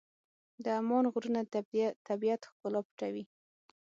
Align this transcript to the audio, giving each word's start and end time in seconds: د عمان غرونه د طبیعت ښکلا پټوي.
د 0.63 0.65
عمان 0.79 1.05
غرونه 1.13 1.41
د 1.43 1.47
طبیعت 2.07 2.41
ښکلا 2.51 2.81
پټوي. 2.87 3.23